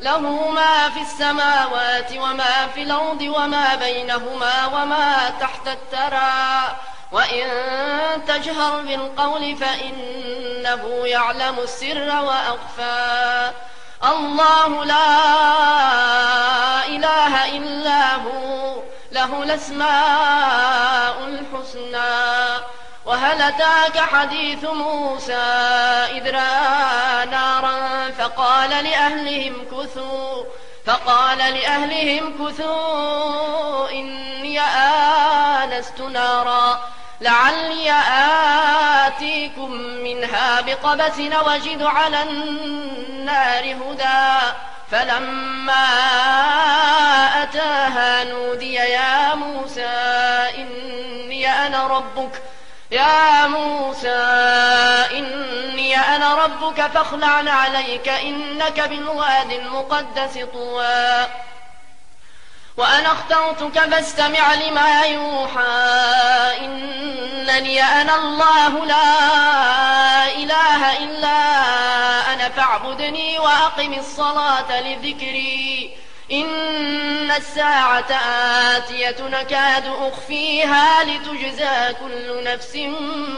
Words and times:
له 0.00 0.50
ما 0.50 0.90
في 0.90 1.00
السماوات 1.00 2.12
وما 2.12 2.66
في 2.74 2.82
الأرض 2.82 3.22
وما 3.22 3.74
بينهما 3.74 4.66
وما 4.66 5.30
تحت 5.40 5.68
الترى 5.68 6.76
وإن 7.12 7.48
تجهر 8.26 8.82
بالقول 8.82 9.56
فإنه 9.56 11.06
يعلم 11.06 11.58
السر 11.58 12.22
وأخفى. 12.24 13.52
الله 14.04 14.84
لا 14.84 15.16
إله 16.86 17.56
إلا 17.56 18.14
هو 18.14 18.82
له 19.12 19.42
الأسماء 19.42 21.16
الحسنى. 21.28 22.64
وهل 23.06 23.42
أتاك 23.42 23.98
حديث 23.98 24.64
موسى 24.64 25.32
إذ 26.10 26.30
رأى 26.30 27.26
نارا 27.26 28.10
فقال 28.18 28.70
لأهلهم 28.70 29.54
كثوا 29.72 30.44
فقال 30.86 31.38
لأهلهم 31.38 32.46
كثوا 32.46 33.90
إني 33.90 34.60
آنست 34.60 36.00
نارا 36.00 36.80
لعلي 37.20 37.92
آتيكم 39.06 39.70
منها 39.72 40.60
بقبس 40.60 41.18
وجد 41.18 41.82
على 41.82 42.22
النار 42.22 43.64
هدى. 43.64 44.54
فلما 44.90 45.86
أتاها 47.42 48.24
نودي 48.24 48.74
يا 48.74 49.34
موسى 49.34 49.86
إني 50.58 51.66
أنا 51.66 51.86
ربك 51.86 52.42
يا 52.90 53.46
موسى 53.46 54.08
إني 55.10 55.96
أنا 55.96 56.34
ربك 56.34 56.86
فاخلع 56.86 57.52
عليك 57.52 58.08
إنك 58.08 58.80
بالواد 58.80 59.52
المقدس 59.52 60.38
طوى. 60.52 61.26
وأنا 62.76 63.12
اخترتك 63.12 63.78
فاستمع 63.80 64.54
لما 64.54 65.02
يوحى 65.02 65.62
إنني 66.60 67.82
أنا 67.82 68.14
الله 68.14 68.84
لا 68.84 70.26
إله 70.26 70.98
إلا 70.98 71.38
أنا 72.32 72.48
فاعبدني 72.48 73.38
وأقم 73.38 73.92
الصلاة 73.92 74.80
لذكري. 74.80 75.96
إن 76.32 77.30
الساعة 77.30 78.12
آتية 78.76 79.16
نكاد 79.20 79.84
أخفيها 79.86 81.04
لتجزى 81.04 81.94
كل 82.00 82.44
نفس 82.44 82.76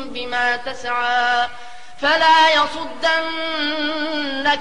بما 0.05 0.57
تسعى. 0.57 1.49
فلا 2.01 2.51
يصدنك 2.55 3.05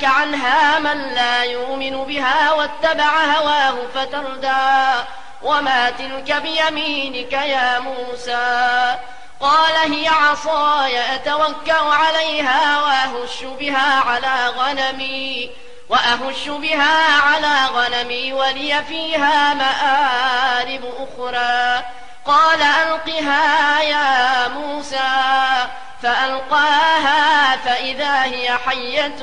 عنها 0.04 0.80
من 0.80 1.14
لا 1.14 1.44
يؤمن 1.44 2.06
بها 2.06 2.52
واتبع 2.52 3.24
هواه 3.26 3.76
فتردى. 3.96 5.04
وما 5.44 5.90
تلك 5.90 6.42
بيمينك 6.42 7.34
يا 7.34 7.80
موسى. 7.80 8.96
قال 9.40 9.94
هي 9.94 10.08
عصاي 10.08 11.16
أتوكأ 11.16 11.80
عليها 11.80 12.82
وأهش 12.82 13.44
بها 13.44 14.00
على 14.00 14.48
غنمي. 14.58 15.50
وأهش 15.90 16.48
بها 16.48 17.22
على 17.22 17.66
غنمي 17.66 18.34
ولي 18.34 18.84
فيها 18.88 19.54
مآرب 19.54 20.82
أخرى. 20.98 21.84
قال 22.26 22.62
ألقها 22.62 23.82
يا 23.82 24.48
موسى 24.48 25.68
فألقاها 26.04 27.58
فإذا 27.58 28.24
هي 28.24 28.58
حية 28.58 29.16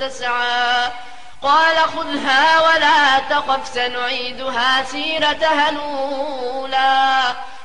تسعى. 0.00 0.90
قال 1.42 1.76
خذها 1.76 2.60
ولا 2.60 3.18
تخف 3.30 3.68
سنعيدها 3.68 4.84
سيرتها 4.84 5.68
الأولى. 5.68 7.34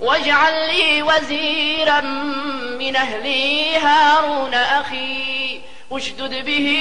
واجعل 0.00 0.68
لي 0.68 1.02
وزيرا 1.02 2.00
من 2.80 2.96
أهلي 2.96 3.76
هارون 3.76 4.54
أخي 4.54 5.60
أشدد 5.92 6.44
به 6.44 6.80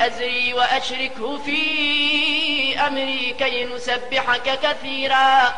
أزري 0.00 0.54
وأشركه 0.54 1.38
في 1.38 2.80
أمري 2.86 3.34
كي 3.38 3.64
نسبحك 3.64 4.58
كثيرا 4.62 5.54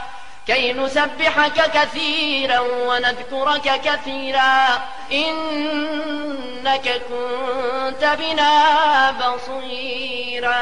كي 0.46 0.72
نسبحك 0.72 1.70
كثيرا 1.74 2.58
ونذكرك 2.60 3.80
كثيرا. 3.84 4.82
إنك 5.12 7.02
كنت 7.08 8.16
بنا 8.18 9.10
بصيرا. 9.10 10.60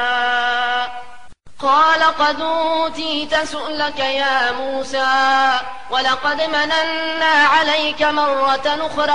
قال 1.59 2.03
قد 2.03 2.41
أوتيت 2.41 3.35
سؤلك 3.35 3.99
يا 3.99 4.51
موسى 4.51 5.59
ولقد 5.89 6.41
مننا 6.41 7.25
عليك 7.25 8.01
مرة 8.01 8.61
أخرى 8.65 9.11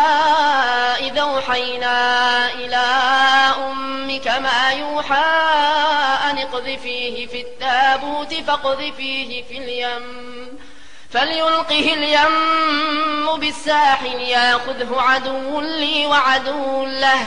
إذا 1.06 1.20
أوحينا 1.20 2.52
إلى 2.52 2.86
أمك 3.70 4.28
ما 4.28 4.70
يوحى 4.70 5.24
أن 6.30 6.38
اقذفيه 6.38 7.26
في 7.26 7.40
التابوت 7.40 8.34
فاقذفيه 8.34 9.44
في 9.44 9.58
اليم 9.58 10.48
فليلقه 11.10 11.94
اليم 11.94 13.36
بالساحل 13.36 14.20
ياخذه 14.20 15.00
عدو 15.00 15.60
لي 15.60 16.06
وعدو 16.06 16.84
له 16.84 17.26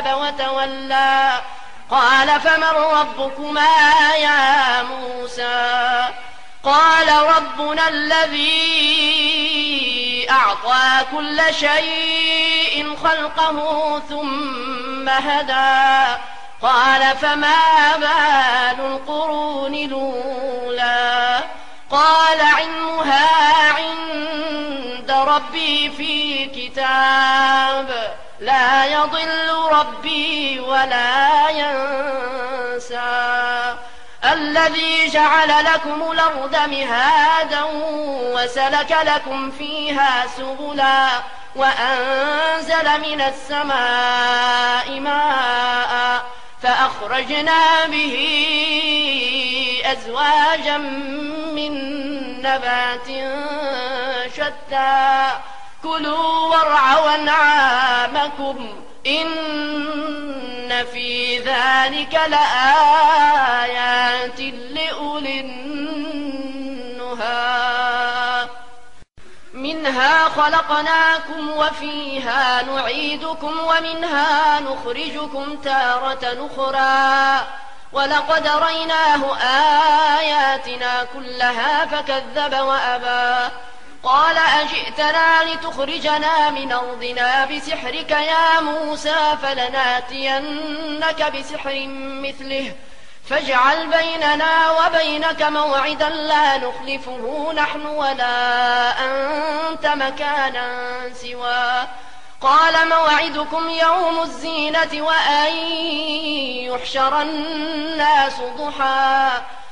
كذب 0.00 0.16
وتولى. 0.16 1.42
قال 1.90 2.40
فمن 2.40 2.64
ربكما 2.64 3.76
يا 4.18 4.82
موسى؟ 4.82 6.08
قال 6.64 7.08
ربنا 7.36 7.88
الذي 7.88 8.56
أعطى 10.30 11.06
كل 11.12 11.40
شيء 11.54 12.96
خلقه 13.04 13.98
ثم 14.08 15.08
هدى. 15.08 16.16
قال 16.62 17.16
فما 17.16 17.96
بال 17.96 18.86
القرون 18.86 19.74
الأولى؟ 19.74 21.40
قال 21.90 22.40
علمها 22.40 23.28
عند 23.72 25.10
ربي 25.10 25.90
في 25.90 26.44
كتاب. 26.46 28.16
لا 28.40 28.84
يضل 28.84 29.50
ربي 29.72 30.60
ولا 30.60 31.48
ينسى. 31.50 33.06
الذي 34.24 35.06
جعل 35.08 35.64
لكم 35.64 36.10
الأرض 36.12 36.56
مهادا 36.68 37.62
وسلك 38.34 38.96
لكم 39.02 39.50
فيها 39.50 40.26
سبلا 40.36 41.08
وأنزل 41.56 43.00
من 43.00 43.20
السماء 43.20 45.00
ماء 45.00 46.22
فأخرجنا 46.62 47.86
به 47.86 48.16
أزواجا 49.84 50.76
من 51.56 51.72
نبات 52.42 53.06
شتى. 54.36 55.30
كلوا 55.86 56.48
وارعوا 56.48 57.14
أنعامكم 57.14 58.82
إن 59.06 60.84
في 60.92 61.38
ذلك 61.38 62.20
لآيات 62.28 63.70
لأولي 64.40 65.40
النهى. 65.40 65.66
منها 69.54 70.28
خلقناكم 70.28 71.50
وفيها 71.50 72.62
نعيدكم 72.62 73.52
ومنها 73.58 74.60
نخرجكم 74.60 75.56
تارة 75.56 76.48
أخرى. 76.50 77.46
ولقد 77.92 78.48
ريناه 78.48 79.36
آياتنا 80.18 81.04
كلها 81.14 81.86
فكذب 81.86 82.60
وأبى. 82.60 83.50
قال 84.06 84.38
أجئتنا 84.38 85.44
لتخرجنا 85.44 86.50
من 86.50 86.72
أرضنا 86.72 87.44
بسحرك 87.44 88.10
يا 88.10 88.60
موسى 88.60 89.36
فلناتينك 89.42 91.32
بسحر 91.36 91.86
مثله. 91.96 92.74
فاجعل 93.30 93.86
بيننا 93.86 94.70
وبينك 94.70 95.42
موعدا 95.42 96.08
لا 96.08 96.56
نخلفه 96.56 97.52
نحن 97.56 97.86
ولا 97.86 98.90
أنت 99.04 99.86
مكانا 99.86 100.68
سوى. 101.14 101.86
قال 102.40 102.88
موعدكم 102.88 103.70
يوم 103.70 104.22
الزينة 104.22 105.02
وأن 105.02 105.56
يحشر 106.70 107.22
الناس 107.22 108.40
ضحى. 108.58 109.28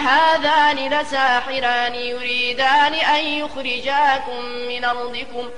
هذان 0.00 0.76
لساحران 0.76 1.94
يريدان 1.94 2.94
أن 2.94 3.24
يخرجاكم 3.24 4.44
من 4.44 4.84
أرضكم 4.84 5.50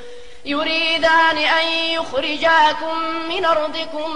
يريدان 0.44 1.38
أن 1.38 1.66
يخرجاكم 1.68 2.98
من 3.28 3.44
أرضكم 3.44 4.10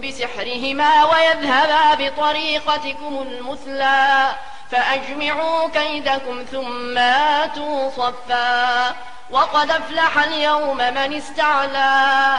بسحرهما 0.00 1.04
ويذهبا 1.04 1.94
بطريقتكم 1.94 3.26
المثلى 3.28 4.30
فأجمعوا 4.70 5.68
كيدكم 5.68 6.44
ثم 6.52 6.98
آتوا 6.98 7.90
صفا 7.90 8.96
وقد 9.30 9.70
أفلح 9.70 10.18
اليوم 10.18 10.76
من 10.76 11.14
استعلى. 11.16 12.38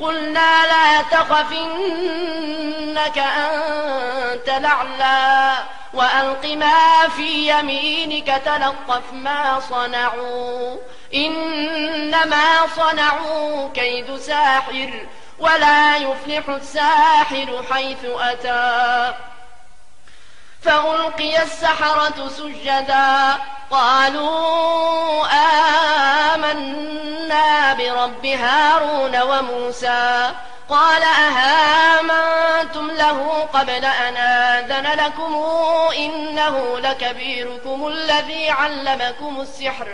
قلنا 0.00 0.66
لا 0.66 1.02
تخف 1.02 1.52
إنك 1.52 3.18
أنت 3.18 4.48
الأعلى 4.48 5.54
وألق 5.94 6.46
ما 6.46 7.08
في 7.16 7.58
يمينك 7.58 8.42
تلقف 8.44 9.12
ما 9.12 9.60
صنعوا 9.60 10.76
إنما 11.14 12.66
صنعوا 12.76 13.68
كيد 13.74 14.16
ساحر 14.16 14.90
ولا 15.38 15.96
يفلح 15.96 16.48
الساحر 16.48 17.64
حيث 17.70 18.04
أتى 18.04 19.14
فألقي 20.64 21.42
السحرة 21.42 22.28
سجدا. 22.28 23.34
قالوا 23.70 25.26
آمنا 26.34 27.74
برب 27.74 28.26
هارون 28.26 29.22
وموسى. 29.22 30.30
قال 30.68 31.02
أهامنتم 31.02 32.90
له 32.90 33.48
قبل 33.52 33.84
أن 33.84 34.16
آذن 34.16 34.86
لكم؟ 35.04 35.34
إنه 35.98 36.78
لكبيركم 36.78 37.86
الذي 37.86 38.50
علمكم 38.50 39.40
السحر. 39.40 39.86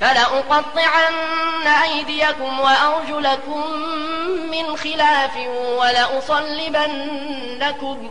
فلأقطعن 0.00 1.66
أيديكم 1.82 2.60
وأرجلكم 2.60 3.70
من 4.50 4.76
خلاف 4.76 5.36
ولأصلبنكم. 5.78 8.10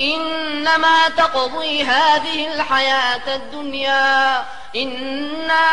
إنما 0.00 1.08
تقضي 1.08 1.84
هذه 1.84 2.54
الحياة 2.54 3.34
الدنيا. 3.34 4.44
إنا 4.76 5.70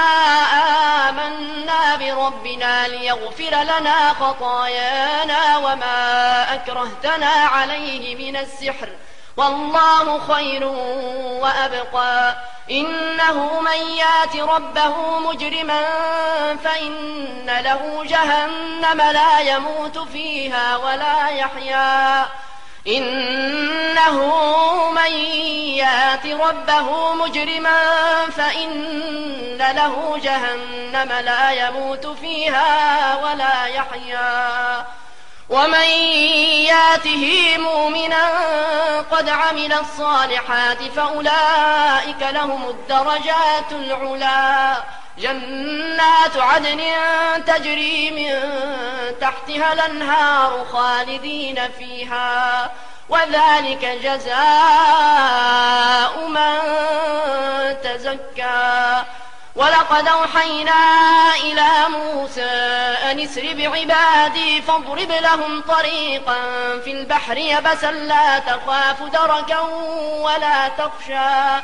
آمنا 1.09 1.95
بربنا 1.95 2.87
ليغفر 2.87 3.63
لنا 3.63 4.13
خطايانا 4.13 5.57
وما 5.57 6.53
أكرهتنا 6.53 7.29
عليه 7.29 8.31
من 8.31 8.35
السحر. 8.35 8.89
والله 9.37 10.33
خير 10.33 10.63
وأبقى. 11.41 12.35
إنه 12.71 13.59
من 13.59 13.97
يات 13.97 14.35
ربه 14.35 15.19
مجرما 15.19 15.85
فإن 16.63 17.45
له 17.45 18.03
جهنم 18.05 19.01
لا 19.01 19.39
يموت 19.39 19.97
فيها 19.97 20.77
ولا 20.77 21.27
يحيا. 21.27 22.27
إنه 22.87 24.21
من 24.91 25.11
يات 25.77 26.25
ربه 26.25 27.13
مجرما 27.13 27.81
فإن 28.37 29.57
له 29.57 30.19
جهنم 30.23 31.11
لا 31.11 31.51
يموت 31.51 32.07
فيها 32.07 33.15
ولا 33.15 33.65
يحيا. 33.65 34.85
ومن 35.49 35.89
ياته 36.67 37.57
مؤمنا 37.57 38.29
قد 39.11 39.29
عمل 39.29 39.73
الصالحات 39.73 40.83
فأولئك 40.95 42.21
لهم 42.21 42.69
الدرجات 42.69 43.71
العلا. 43.71 44.83
جنات 45.17 46.37
عدن 46.37 46.81
تجري 47.47 48.11
من 48.11 48.33
تحتها 49.27 49.73
الأنهار 49.73 50.65
خالدين 50.71 51.59
فيها 51.79 52.71
وذلك 53.09 53.99
جزاء 54.03 54.37
من 56.27 56.57
تزكى. 57.83 59.03
ولقد 59.55 60.07
أوحينا 60.07 60.73
إلى 61.35 61.69
موسى 61.89 62.41
أن 63.11 63.19
اسر 63.19 63.53
بعبادي 63.53 64.61
فاضرب 64.61 65.11
لهم 65.11 65.61
طريقا 65.61 66.37
في 66.83 66.91
البحر 66.91 67.37
يبسا 67.37 67.91
لا 67.91 68.39
تخاف 68.39 69.03
دركا 69.03 69.59
ولا 70.21 70.67
تخشى. 70.67 71.63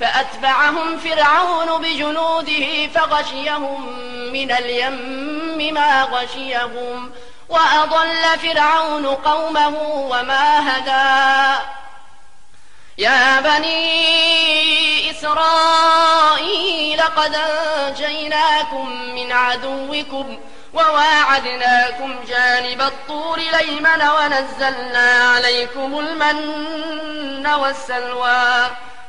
فأتبعهم 0.00 0.98
فرعون 0.98 1.82
بجنوده 1.82 2.86
فغشيهم 2.94 3.98
من 4.32 4.52
اليم 4.52 5.39
ما 5.60 6.02
غشيهم 6.02 7.12
وأضل 7.48 8.38
فرعون 8.42 9.06
قومه 9.06 9.74
وما 10.10 10.68
هدى. 10.68 11.60
يا 12.98 13.40
بني 13.40 15.10
إسرائيل 15.10 17.00
قد 17.02 17.34
أنجيناكم 17.34 18.88
من 19.14 19.32
عدوكم 19.32 20.38
وواعدناكم 20.74 22.24
جانب 22.28 22.80
الطور 22.80 23.38
ليمن 23.38 24.02
ونزلنا 24.02 25.32
عليكم 25.34 25.98
المن 25.98 27.46
والسلوى. 27.46 28.70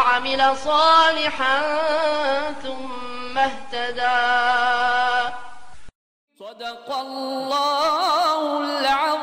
وعمل 0.00 0.56
صالحا 0.56 1.60
ثم 2.62 3.38
اهتدى. 3.38 4.20
صدق 6.40 6.88
الله 6.96 8.58
العظيم. 8.80 9.19